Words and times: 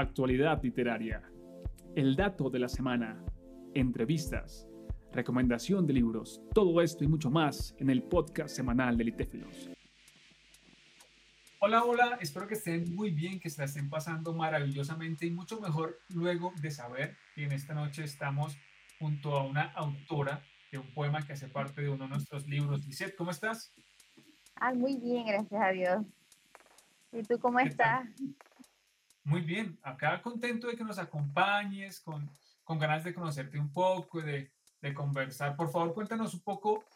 actualidad 0.00 0.62
literaria, 0.62 1.22
el 1.96 2.14
dato 2.14 2.50
de 2.50 2.58
la 2.58 2.68
semana, 2.68 3.20
entrevistas, 3.74 4.68
recomendación 5.12 5.86
de 5.86 5.94
libros, 5.94 6.40
todo 6.54 6.80
esto 6.80 7.04
y 7.04 7.08
mucho 7.08 7.30
más 7.30 7.74
en 7.78 7.90
el 7.90 8.02
podcast 8.02 8.54
semanal 8.54 8.96
de 8.96 9.04
Litéfilos. 9.04 9.70
Hola, 11.60 11.84
hola, 11.84 12.18
espero 12.20 12.46
que 12.46 12.54
estén 12.54 12.94
muy 12.94 13.10
bien, 13.10 13.40
que 13.40 13.50
se 13.50 13.60
la 13.60 13.64
estén 13.64 13.90
pasando 13.90 14.32
maravillosamente 14.32 15.26
y 15.26 15.30
mucho 15.32 15.60
mejor 15.60 15.98
luego 16.10 16.52
de 16.60 16.70
saber 16.70 17.16
que 17.34 17.44
en 17.44 17.52
esta 17.52 17.74
noche 17.74 18.04
estamos 18.04 18.56
junto 19.00 19.36
a 19.36 19.44
una 19.44 19.72
autora 19.72 20.44
de 20.70 20.78
un 20.78 20.94
poema 20.94 21.26
que 21.26 21.32
hace 21.32 21.48
parte 21.48 21.82
de 21.82 21.88
uno 21.88 22.04
de 22.04 22.10
nuestros 22.10 22.46
libros. 22.46 22.86
Lisette, 22.86 23.16
¿cómo 23.16 23.32
estás? 23.32 23.72
Ah, 24.54 24.72
muy 24.72 24.96
bien, 24.98 25.26
gracias 25.26 25.60
a 25.60 25.70
Dios. 25.70 26.06
¿Y 27.12 27.22
tú 27.22 27.38
cómo 27.40 27.58
estás? 27.58 28.08
Muy 29.28 29.42
bien, 29.42 29.78
acá 29.82 30.22
contento 30.22 30.68
de 30.68 30.74
que 30.74 30.82
nos 30.82 30.98
acompañes, 30.98 32.00
con, 32.00 32.30
con 32.64 32.78
ganas 32.78 33.04
de 33.04 33.12
conocerte 33.12 33.58
un 33.58 33.70
poco, 33.70 34.22
de, 34.22 34.50
de 34.80 34.94
conversar. 34.94 35.54
Por 35.54 35.70
favor, 35.70 35.92
cuéntanos 35.92 36.32
un 36.32 36.40
poco, 36.40 36.86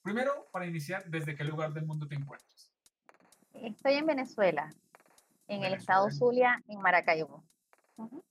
primero, 0.00 0.46
para 0.52 0.66
iniciar, 0.66 1.04
¿desde 1.06 1.34
qué 1.34 1.42
lugar 1.42 1.72
del 1.72 1.86
mundo 1.86 2.06
te 2.06 2.14
encuentras? 2.14 2.72
Estoy 3.54 3.94
en 3.94 4.06
Venezuela, 4.06 4.72
en 5.48 5.64
el 5.64 5.74
estado 5.74 6.08
Zulia, 6.12 6.62
en 6.68 6.80
Maracaibo. 6.80 7.42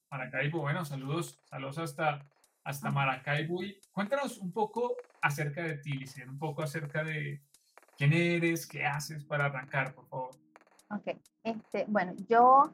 Maracaibo, 0.09 0.61
bueno, 0.61 0.85
saludos, 0.85 1.37
saludos 1.43 1.79
hasta, 1.79 2.25
hasta 2.63 2.91
Maracaibo. 2.91 3.61
Y 3.61 3.77
cuéntanos 3.91 4.37
un 4.37 4.53
poco 4.53 4.95
acerca 5.21 5.63
de 5.63 5.79
ti, 5.79 5.97
Lice, 5.97 6.25
un 6.25 6.39
poco 6.39 6.63
acerca 6.63 7.03
de 7.03 7.43
quién 7.97 8.13
eres, 8.13 8.65
qué 8.65 8.85
haces 8.85 9.25
para 9.25 9.47
arrancar, 9.47 9.93
por 9.93 10.07
favor. 10.07 10.31
Ok, 10.91 11.19
este, 11.43 11.83
bueno, 11.89 12.15
yo 12.29 12.73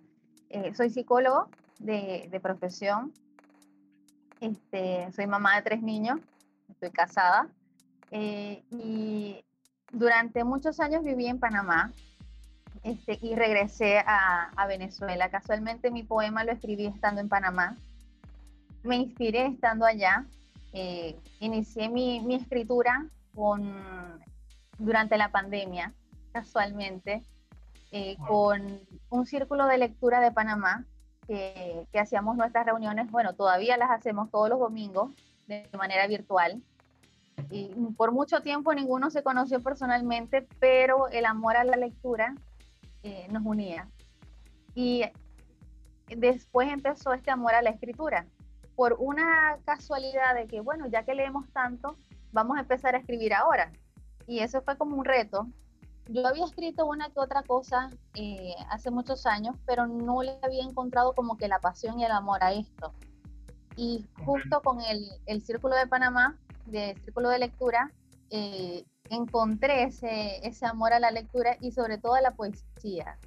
eh, 0.55 0.73
soy 0.73 0.89
psicólogo 0.89 1.49
de, 1.79 2.39
profesión, 2.41 3.11
este, 4.39 5.11
soy 5.11 5.27
mamá 5.27 5.57
de 5.57 5.63
tres 5.63 5.81
niños, 5.81 6.19
estoy 6.69 6.91
casada 6.91 7.49
eh, 8.11 8.63
y 8.71 9.43
durante 9.91 10.45
muchos 10.45 10.79
años 10.79 11.03
viví 11.03 11.27
en 11.27 11.39
Panamá, 11.39 11.91
este, 12.83 13.19
y 13.21 13.35
regresé 13.35 13.99
a, 13.99 14.51
a, 14.55 14.67
Venezuela. 14.67 15.29
Casualmente 15.29 15.91
mi 15.91 16.03
poema 16.03 16.45
lo 16.45 16.53
escribí 16.53 16.85
estando 16.85 17.19
en 17.19 17.27
Panamá. 17.27 17.75
Me 18.83 18.95
inspiré 18.95 19.47
estando 19.47 19.85
allá. 19.85 20.25
Eh, 20.71 21.19
inicié 21.39 21.89
mi, 21.89 22.21
mi, 22.21 22.35
escritura 22.35 23.09
con, 23.33 23.73
durante 24.77 25.17
la 25.17 25.31
pandemia, 25.31 25.93
casualmente, 26.31 27.23
eh, 27.91 28.17
con 28.27 28.79
un 29.09 29.25
círculo 29.25 29.67
de 29.67 29.77
lectura 29.77 30.19
de 30.19 30.31
Panamá 30.31 30.85
que, 31.27 31.85
que 31.91 31.99
hacíamos 31.99 32.37
nuestras 32.37 32.65
reuniones. 32.65 33.09
Bueno, 33.11 33.33
todavía 33.33 33.77
las 33.77 33.91
hacemos 33.91 34.29
todos 34.31 34.49
los 34.49 34.59
domingos 34.59 35.11
de 35.47 35.67
manera 35.77 36.07
virtual. 36.07 36.61
Y 37.49 37.69
por 37.97 38.11
mucho 38.11 38.41
tiempo 38.41 38.73
ninguno 38.73 39.09
se 39.09 39.23
conoció 39.23 39.61
personalmente, 39.61 40.47
pero 40.59 41.07
el 41.09 41.25
amor 41.25 41.57
a 41.57 41.63
la 41.63 41.75
lectura 41.75 42.35
eh, 43.03 43.27
nos 43.29 43.45
unía. 43.45 43.87
Y 44.73 45.03
después 46.07 46.71
empezó 46.71 47.13
este 47.13 47.31
amor 47.31 47.53
a 47.53 47.61
la 47.61 47.69
escritura, 47.69 48.25
por 48.75 48.97
una 48.99 49.57
casualidad 49.65 50.35
de 50.35 50.47
que, 50.47 50.59
bueno, 50.59 50.87
ya 50.87 51.03
que 51.03 51.15
leemos 51.15 51.47
tanto, 51.49 51.97
vamos 52.31 52.57
a 52.57 52.61
empezar 52.61 52.95
a 52.95 52.99
escribir 52.99 53.33
ahora. 53.33 53.71
Y 54.27 54.39
eso 54.39 54.61
fue 54.61 54.77
como 54.77 54.97
un 54.97 55.05
reto. 55.05 55.47
Yo 56.07 56.27
había 56.27 56.45
escrito 56.45 56.85
una 56.85 57.09
que 57.09 57.19
otra 57.19 57.41
cosa 57.43 57.89
eh, 58.13 58.53
hace 58.69 58.91
muchos 58.91 59.25
años, 59.25 59.55
pero 59.65 59.87
no 59.87 60.21
le 60.21 60.37
había 60.43 60.63
encontrado 60.63 61.13
como 61.13 61.37
que 61.37 61.47
la 61.47 61.59
pasión 61.59 61.99
y 61.99 62.05
el 62.05 62.11
amor 62.11 62.43
a 62.43 62.53
esto. 62.53 62.93
Y 63.75 64.05
justo 64.23 64.61
con 64.61 64.81
el, 64.81 65.03
el 65.25 65.41
Círculo 65.41 65.75
de 65.75 65.87
Panamá, 65.87 66.37
de 66.65 66.95
Círculo 67.03 67.29
de 67.29 67.39
Lectura, 67.39 67.91
eh, 68.29 68.85
encontré 69.09 69.83
ese, 69.83 70.45
ese 70.47 70.65
amor 70.65 70.93
a 70.93 70.99
la 70.99 71.11
lectura 71.11 71.57
y 71.59 71.71
sobre 71.71 71.97
todo 71.97 72.15
a 72.15 72.21
la 72.21 72.31
poesía. 72.31 73.17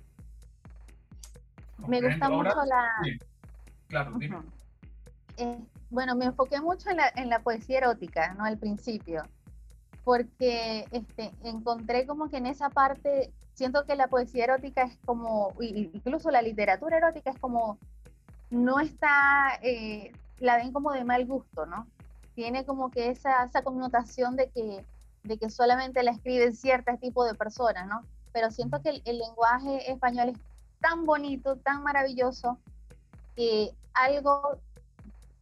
Me 1.86 2.00
gusta 2.00 2.28
mucho 2.28 2.64
la... 2.64 2.90
Claro, 3.88 4.18
eh, 5.38 5.58
bueno, 5.90 6.16
me 6.16 6.26
enfoqué 6.26 6.60
mucho 6.60 6.90
en 6.90 6.96
la, 6.96 7.08
en 7.14 7.30
la, 7.30 7.40
poesía 7.40 7.78
erótica, 7.78 8.34
¿no? 8.34 8.44
Al 8.44 8.58
principio, 8.58 9.22
porque 10.08 10.86
este, 10.90 11.34
encontré 11.44 12.06
como 12.06 12.30
que 12.30 12.38
en 12.38 12.46
esa 12.46 12.70
parte, 12.70 13.30
siento 13.52 13.84
que 13.84 13.94
la 13.94 14.08
poesía 14.08 14.44
erótica 14.44 14.84
es 14.84 14.96
como, 15.04 15.52
incluso 15.60 16.30
la 16.30 16.40
literatura 16.40 16.96
erótica 16.96 17.28
es 17.28 17.38
como, 17.38 17.76
no 18.48 18.80
está, 18.80 19.58
eh, 19.60 20.10
la 20.38 20.56
ven 20.56 20.72
como 20.72 20.92
de 20.92 21.04
mal 21.04 21.26
gusto, 21.26 21.66
¿no? 21.66 21.86
Tiene 22.34 22.64
como 22.64 22.90
que 22.90 23.10
esa, 23.10 23.44
esa 23.44 23.60
connotación 23.60 24.34
de 24.34 24.48
que 24.48 24.82
de 25.24 25.36
que 25.36 25.50
solamente 25.50 26.02
la 26.02 26.12
escriben 26.12 26.56
ciertos 26.56 26.98
tipo 27.00 27.26
de 27.26 27.34
personas, 27.34 27.86
¿no? 27.86 28.00
Pero 28.32 28.50
siento 28.50 28.80
que 28.80 29.02
el, 29.04 29.18
lenguaje 29.18 29.92
español 29.92 30.30
es 30.30 30.38
tan 30.80 31.04
bonito, 31.04 31.56
tan 31.56 31.82
maravilloso, 31.82 32.56
que 33.36 33.74
algo, 33.92 34.56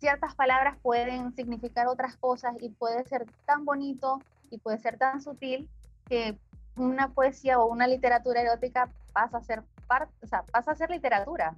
ciertas 0.01 0.35
palabras 0.35 0.77
pueden 0.83 1.37
significar 1.37 1.87
otras 1.87 2.17
cosas 2.17 2.57
y 2.59 2.71
puede 2.71 3.05
ser 3.05 3.27
tan 3.45 3.65
bonito 3.65 4.19
y 4.51 4.59
puede 4.59 4.79
ser 4.79 4.99
tan 4.99 5.21
sutil 5.21 5.69
que 6.09 6.39
una 6.77 7.09
poesía 7.09 7.59
o 7.59 7.67
una 7.67 7.87
literatura 7.87 8.43
erótica 8.43 8.91
pasa 9.13 9.39
a 9.39 9.43
ser 9.43 9.63
parte, 9.87 10.13
o 10.23 10.27
sea, 10.27 10.43
pasa 10.45 10.73
a 10.73 10.75
ser 10.75 10.91
literatura. 10.91 11.57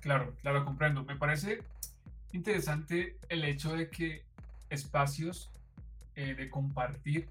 Claro, 0.00 0.34
claro, 0.42 0.64
comprendo. 0.64 1.04
Me 1.04 1.16
parece 1.16 1.62
interesante 2.32 3.16
el 3.28 3.44
hecho 3.44 3.76
de 3.76 3.88
que 3.88 4.24
espacios 4.68 5.50
eh, 6.16 6.34
de 6.34 6.50
compartir 6.50 7.28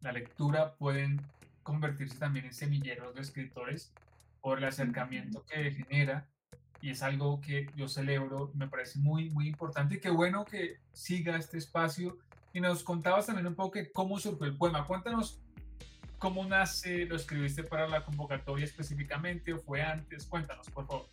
la 0.00 0.12
lectura 0.12 0.74
pueden 0.74 1.20
convertirse 1.62 2.18
también 2.18 2.46
en 2.46 2.54
semilleros 2.54 3.14
de 3.14 3.20
escritores 3.20 3.92
por 4.40 4.58
el 4.58 4.64
acercamiento 4.64 5.44
que 5.46 5.70
genera 5.70 6.26
y 6.82 6.90
es 6.90 7.02
algo 7.02 7.40
que 7.40 7.68
yo 7.76 7.88
celebro, 7.88 8.50
me 8.54 8.66
parece 8.66 8.98
muy, 8.98 9.30
muy 9.30 9.48
importante 9.48 9.96
y 9.96 10.00
qué 10.00 10.10
bueno 10.10 10.44
que 10.44 10.78
siga 10.92 11.36
este 11.36 11.58
espacio. 11.58 12.18
Y 12.52 12.60
nos 12.60 12.82
contabas 12.82 13.26
también 13.26 13.46
un 13.46 13.54
poco 13.54 13.78
cómo 13.92 14.18
surgió 14.18 14.46
el 14.46 14.56
poema. 14.56 14.86
Cuéntanos 14.86 15.40
cómo 16.18 16.44
nace, 16.44 17.06
lo 17.06 17.16
escribiste 17.16 17.64
para 17.64 17.88
la 17.88 18.04
convocatoria 18.04 18.64
específicamente 18.64 19.52
o 19.54 19.58
fue 19.58 19.82
antes. 19.82 20.26
Cuéntanos, 20.26 20.68
por 20.70 20.86
favor. 20.86 21.06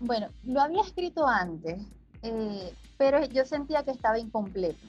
Bueno, 0.00 0.28
lo 0.42 0.60
había 0.60 0.82
escrito 0.82 1.26
antes, 1.26 1.80
eh, 2.22 2.74
pero 2.98 3.24
yo 3.26 3.44
sentía 3.44 3.84
que 3.84 3.92
estaba 3.92 4.18
incompleto. 4.18 4.84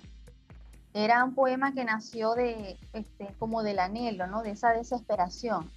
Era 0.94 1.24
un 1.24 1.36
poema 1.36 1.74
que 1.74 1.86
nació 1.86 2.34
de, 2.34 2.78
este, 2.94 3.28
como 3.38 3.62
del 3.64 3.80
anhelo, 3.80 4.28
¿no? 4.28 4.42
De 4.42 4.52
esa 4.52 4.72
desesperación. 4.74 5.70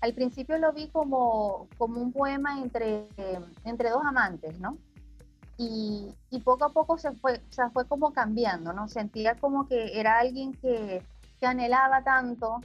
Al 0.00 0.14
principio 0.14 0.58
lo 0.58 0.72
vi 0.72 0.88
como, 0.88 1.68
como 1.78 2.00
un 2.00 2.12
poema 2.12 2.60
entre, 2.60 3.06
entre 3.64 3.90
dos 3.90 4.02
amantes, 4.04 4.58
¿no? 4.58 4.76
Y, 5.64 6.12
y, 6.30 6.40
poco 6.40 6.64
a 6.64 6.70
poco 6.70 6.98
se 6.98 7.12
fue, 7.12 7.34
o 7.34 7.52
sea, 7.52 7.70
fue 7.70 7.86
como 7.86 8.12
cambiando, 8.12 8.72
¿no? 8.72 8.88
Sentía 8.88 9.36
como 9.36 9.68
que 9.68 10.00
era 10.00 10.18
alguien 10.18 10.54
que, 10.54 11.04
que 11.38 11.46
anhelaba 11.46 12.02
tanto 12.02 12.60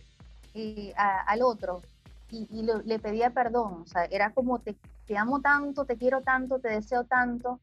y, 0.55 0.93
al 0.95 1.43
otro 1.43 1.83
y, 2.31 2.47
y 2.51 2.63
le 2.63 2.99
pedía 2.99 3.29
perdón, 3.29 3.83
o 3.83 3.85
sea, 3.85 4.05
era 4.05 4.31
como 4.31 4.57
te, 4.59 4.75
te 5.05 5.17
amo 5.17 5.41
tanto, 5.41 5.85
te 5.85 5.97
quiero 5.97 6.21
tanto, 6.21 6.59
te 6.59 6.69
deseo 6.69 7.03
tanto, 7.03 7.59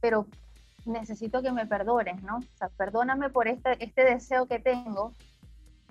pero 0.00 0.26
necesito 0.84 1.42
que 1.42 1.52
me 1.52 1.66
perdones, 1.66 2.22
¿no? 2.22 2.38
O 2.38 2.58
sea, 2.58 2.68
perdóname 2.68 3.30
por 3.30 3.48
este, 3.48 3.82
este 3.82 4.04
deseo 4.04 4.46
que 4.46 4.58
tengo, 4.58 5.12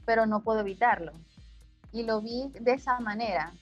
pero 0.05 0.25
no 0.25 0.41
puedo 0.41 0.59
evitarlo. 0.59 1.11
Y 1.91 2.03
lo 2.03 2.21
vi 2.21 2.51
de 2.59 2.73
esa 2.73 2.99
manera, 2.99 3.53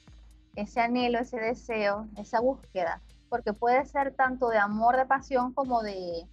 ese 0.55 0.81
anhelo, 0.81 1.19
ese 1.19 1.37
deseo, 1.37 2.07
esa 2.17 2.41
búsqueda, 2.41 2.99
porque 3.31 3.53
puede 3.53 3.85
ser 3.85 4.13
tanto 4.13 4.49
de 4.49 4.57
amor, 4.57 4.97
de 4.97 5.05
pasión, 5.05 5.53
como 5.53 5.81
de, 5.81 6.27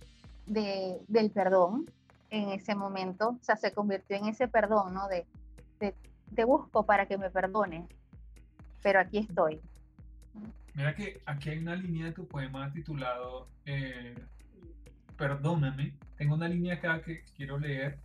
de 0.47 0.99
del 1.07 1.31
perdón 1.31 1.87
en 2.31 2.49
ese 2.51 2.75
momento, 2.75 3.31
o 3.31 3.39
sea, 3.41 3.57
se 3.57 3.73
convirtió 3.73 4.17
en 4.17 4.27
ese 4.27 4.49
perdón, 4.49 4.95
¿no? 4.95 5.07
De, 5.07 5.25
de 5.79 5.95
te 6.35 6.45
busco 6.45 6.85
para 6.85 7.07
que 7.07 7.17
me 7.17 7.31
perdones, 7.31 7.89
pero 8.83 8.99
aquí 8.99 9.19
estoy. 9.19 9.61
Mira 10.75 10.95
que 10.97 11.23
aquí 11.25 11.51
hay 11.51 11.59
una 11.59 11.77
línea 11.77 12.07
de 12.07 12.13
tu 12.13 12.27
poema 12.27 12.71
titulado 12.73 13.49
eh, 13.65 14.17
perdóname, 15.17 15.95
tengo 16.17 16.35
una 16.35 16.49
línea 16.49 16.75
acá 16.75 17.01
que 17.01 17.23
quiero 17.37 17.59
leer. 17.59 18.01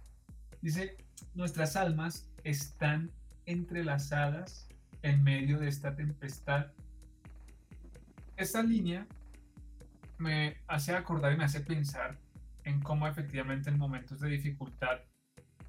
Dice, 0.62 0.98
nuestras 1.34 1.76
almas 1.76 2.30
están 2.44 3.10
entrelazadas 3.48 4.70
en 5.02 5.24
medio 5.24 5.60
de 5.60 5.68
esta 5.68 5.96
tempestad. 5.96 6.68
Esta 8.44 8.62
línea 8.62 9.08
me 10.18 10.58
hace 10.68 10.94
acordar 10.94 11.32
y 11.32 11.38
me 11.38 11.46
hace 11.46 11.62
pensar 11.62 12.20
en 12.66 12.82
cómo 12.82 13.08
efectivamente 13.08 13.70
en 13.70 13.78
momentos 13.78 14.20
de 14.20 14.28
dificultad 14.28 15.00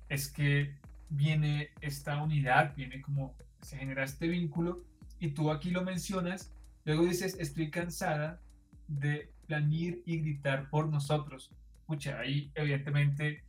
es 0.09 0.29
que 0.29 0.75
viene 1.09 1.71
esta 1.81 2.21
unidad, 2.21 2.75
viene 2.75 3.01
como 3.01 3.37
se 3.61 3.79
genera 3.79 4.03
este 4.03 4.27
vínculo 4.27 4.83
y 5.21 5.29
tú 5.29 5.53
aquí 5.53 5.71
lo 5.71 5.85
mencionas, 5.85 6.53
luego 6.85 7.05
dices, 7.05 7.37
estoy 7.39 7.71
cansada 7.71 8.41
de 8.89 9.33
planir 9.47 10.03
y 10.05 10.19
gritar 10.19 10.69
por 10.69 10.89
nosotros. 10.89 11.53
Escucha, 11.79 12.19
ahí 12.19 12.51
evidentemente 12.57 13.45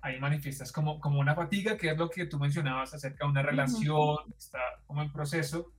ahí 0.00 0.18
manifiestas 0.18 0.72
como, 0.72 1.00
como 1.00 1.20
una 1.20 1.34
fatiga, 1.34 1.76
que 1.76 1.90
es 1.90 1.98
lo 1.98 2.08
que 2.08 2.24
tú 2.24 2.38
mencionabas 2.38 2.94
acerca 2.94 3.26
de 3.26 3.30
una 3.30 3.42
relación 3.42 4.16
que 4.26 4.38
está 4.38 4.58
como 4.86 5.02
en 5.02 5.12
proceso. 5.12 5.70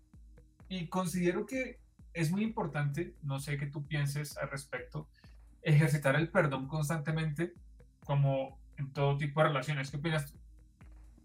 Y 0.69 0.85
considero 0.85 1.47
que 1.47 1.80
es 2.13 2.31
muy 2.31 2.43
importante, 2.43 3.15
no 3.23 3.39
sé 3.39 3.57
qué 3.57 3.67
tú 3.67 3.85
pienses 3.85 4.37
al 4.37 4.49
respecto, 4.49 5.07
ejercitar 5.61 6.15
el 6.15 6.29
perdón 6.29 6.67
constantemente 6.67 7.53
como 8.05 8.57
en 8.77 8.91
todo 8.91 9.17
tipo 9.17 9.41
de 9.41 9.49
relaciones. 9.49 9.91
¿Qué 9.91 9.97
opinas 9.97 10.31
tú? 10.31 10.37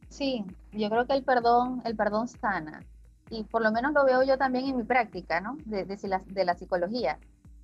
Sí, 0.09 0.45
yo 0.73 0.89
creo 0.89 1.07
que 1.07 1.15
el 1.15 1.25
perdón, 1.25 1.83
el 1.85 1.97
perdón 1.97 2.29
sana. 2.29 2.83
Y 3.29 3.43
por 3.45 3.63
lo 3.63 3.73
menos 3.73 3.93
lo 3.93 4.05
veo 4.05 4.23
yo 4.23 4.39
también 4.39 4.67
en 4.67 4.77
mi 4.77 4.85
práctica, 4.85 5.41
¿no? 5.41 5.57
De, 5.65 5.85
de, 5.85 6.09
la, 6.09 6.23
de 6.27 6.45
la, 6.45 6.55
psicología, 6.55 7.19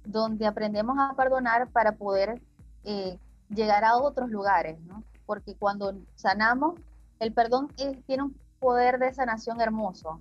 donde 0.04 0.46
aprendemos 0.46 0.98
a 0.98 1.14
perdonar 1.14 1.68
para 1.68 1.92
poder 1.92 2.42
eh, 2.84 3.18
llegar 3.48 3.84
a 3.84 3.96
otros 3.96 4.30
lugares, 4.30 4.80
¿no? 4.80 5.04
Porque 5.24 5.54
cuando 5.54 5.94
sanamos, 6.16 6.74
el 7.20 7.32
perdón 7.32 7.68
tiene 8.06 8.24
un 8.24 8.36
poder 8.58 8.98
de 8.98 9.14
sanación 9.14 9.60
hermoso, 9.60 10.20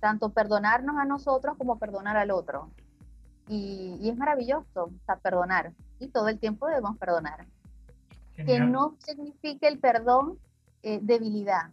tanto 0.00 0.30
perdonarnos 0.30 0.96
a 0.96 1.04
nosotros 1.04 1.56
como 1.56 1.78
perdonar 1.78 2.16
al 2.16 2.30
otro. 2.30 2.70
Y, 3.48 3.98
y 4.00 4.10
es 4.10 4.16
maravilloso, 4.16 4.84
o 4.84 4.92
sea, 5.06 5.16
perdonar. 5.16 5.72
Y 5.98 6.08
todo 6.08 6.28
el 6.28 6.38
tiempo 6.38 6.66
debemos 6.66 6.96
perdonar. 6.98 7.46
Que 8.34 8.58
no 8.58 8.96
signifique 9.00 9.68
el 9.68 9.78
perdón 9.78 10.38
eh, 10.82 10.98
debilidad, 11.02 11.70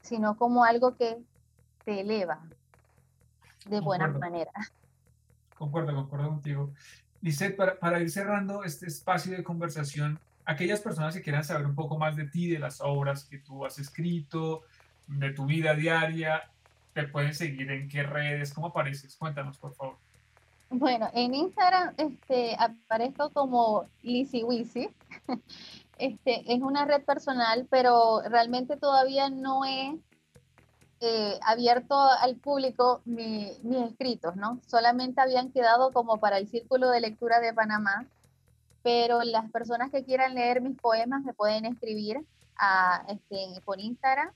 sino 0.00 0.36
como 0.38 0.64
algo 0.64 0.96
que 0.96 1.18
te 1.84 2.00
eleva 2.00 2.40
de 3.66 3.80
buena 3.80 4.08
manera. 4.08 4.52
Concuerdo, 5.58 5.94
concuerdo 5.94 6.28
contigo. 6.30 6.70
Lisette, 7.20 7.56
para, 7.56 7.78
para 7.78 8.00
ir 8.00 8.10
cerrando 8.10 8.64
este 8.64 8.86
espacio 8.86 9.36
de 9.36 9.44
conversación, 9.44 10.18
aquellas 10.46 10.80
personas 10.80 11.14
que 11.14 11.20
quieran 11.20 11.44
saber 11.44 11.66
un 11.66 11.74
poco 11.74 11.98
más 11.98 12.16
de 12.16 12.26
ti, 12.26 12.48
de 12.48 12.58
las 12.58 12.80
obras 12.80 13.24
que 13.24 13.38
tú 13.38 13.66
has 13.66 13.78
escrito, 13.78 14.62
de 15.06 15.32
tu 15.32 15.44
vida 15.44 15.74
diaria, 15.74 16.50
pueden 17.08 17.34
seguir 17.34 17.70
en 17.70 17.88
qué 17.88 18.02
redes, 18.02 18.52
cómo 18.52 18.68
apareces. 18.68 19.16
Cuéntanos, 19.16 19.58
por 19.58 19.74
favor. 19.74 19.96
Bueno, 20.70 21.10
en 21.14 21.34
Instagram 21.34 21.94
este, 21.96 22.56
aparezco 22.56 23.30
como 23.30 23.86
Lizzy 24.02 24.42
Wisi. 24.42 24.88
Este, 25.98 26.50
es 26.50 26.62
una 26.62 26.86
red 26.86 27.02
personal, 27.02 27.66
pero 27.68 28.22
realmente 28.22 28.78
todavía 28.78 29.28
no 29.28 29.66
he 29.66 29.98
eh, 31.02 31.38
abierto 31.42 31.94
al 31.94 32.36
público 32.36 33.02
mis 33.04 33.58
escritos, 33.62 34.34
¿no? 34.36 34.60
Solamente 34.66 35.20
habían 35.20 35.52
quedado 35.52 35.92
como 35.92 36.18
para 36.18 36.38
el 36.38 36.48
Círculo 36.48 36.88
de 36.88 37.00
Lectura 37.00 37.40
de 37.40 37.52
Panamá, 37.52 38.06
pero 38.82 39.22
las 39.22 39.50
personas 39.50 39.90
que 39.90 40.04
quieran 40.04 40.34
leer 40.34 40.62
mis 40.62 40.78
poemas 40.78 41.22
me 41.22 41.34
pueden 41.34 41.66
escribir 41.66 42.24
a, 42.56 43.04
este, 43.08 43.60
por 43.64 43.78
Instagram 43.78 44.30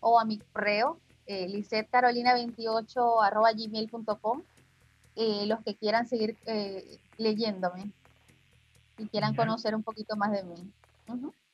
o 0.00 0.18
a 0.18 0.24
mi 0.24 0.38
correo, 0.38 0.98
eh, 1.30 1.46
lisetcarolina28 1.46 2.90
gmail.com, 3.56 4.42
eh, 5.14 5.46
los 5.46 5.62
que 5.62 5.76
quieran 5.76 6.08
seguir 6.08 6.36
eh, 6.44 6.98
leyéndome 7.18 7.92
y 8.98 9.06
quieran 9.06 9.36
conocer 9.36 9.76
un 9.76 9.84
poquito 9.84 10.16
más 10.16 10.32
de 10.32 10.42
mí. 10.42 10.56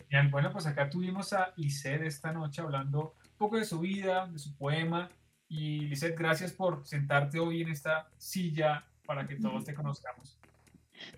Bien, 0.08 0.30
bueno, 0.30 0.50
pues 0.50 0.66
acá 0.66 0.88
tuvimos 0.88 1.34
a 1.34 1.52
Lisette 1.56 2.06
esta 2.06 2.32
noche 2.32 2.62
hablando 2.62 3.12
un 3.22 3.36
poco 3.36 3.58
de 3.58 3.66
su 3.66 3.78
vida, 3.78 4.26
de 4.26 4.38
su 4.38 4.56
poema. 4.56 5.10
Y 5.46 5.80
Lisette, 5.80 6.18
gracias 6.18 6.52
por 6.52 6.86
sentarte 6.86 7.38
hoy 7.38 7.60
en 7.60 7.68
esta 7.68 8.08
silla 8.16 8.82
para 9.04 9.26
que 9.26 9.36
todos 9.36 9.66
te 9.66 9.74
conozcamos. 9.74 10.38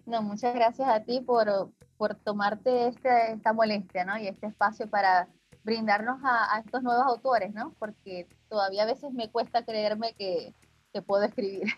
No, 0.05 0.21
muchas 0.21 0.53
gracias 0.53 0.89
a 0.89 1.05
ti 1.05 1.21
por, 1.21 1.71
por 1.97 2.17
tomarte 2.17 2.89
este, 2.89 3.35
esta 3.35 3.53
molestia, 3.53 4.05
¿no? 4.05 4.19
Y 4.19 4.27
este 4.27 4.49
espacio 4.49 4.91
para 4.91 5.29
brindarnos 5.65 6.23
a, 6.25 6.55
a, 6.55 6.61
estos 6.61 6.83
nuevos 6.83 7.07
autores, 7.07 7.53
¿no? 7.55 7.75
Porque 7.79 8.27
todavía 8.49 8.85
a 8.85 8.87
veces 8.87 9.13
me 9.13 9.31
cuesta 9.31 9.65
creerme 9.65 10.15
que, 10.15 10.55
que 10.93 11.03
puedo 11.03 11.25
escribir. 11.25 11.69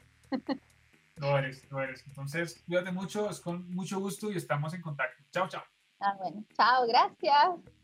Lo 1.17 1.37
eres, 1.37 1.71
lo 1.71 1.81
eres. 1.83 2.03
Entonces, 2.07 2.63
cuídate 2.67 2.93
mucho, 2.93 3.29
es 3.29 3.41
con 3.41 3.71
mucho 3.75 4.01
gusto 4.01 4.33
y 4.33 4.37
estamos 4.37 4.73
en 4.73 4.81
contacto. 4.81 5.23
Chao, 5.31 5.49
chao. 5.49 5.63
Ah, 6.01 6.15
bueno. 6.19 6.45
Chao, 6.57 6.87
gracias. 6.87 7.80